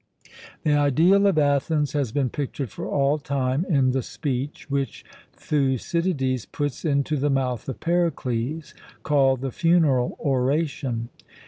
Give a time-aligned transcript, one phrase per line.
[0.63, 6.47] The ideal of Athens has been pictured for all time in the speech which Thucydides
[6.47, 11.09] puts into the mouth of Pericles, called the Funeral Oration.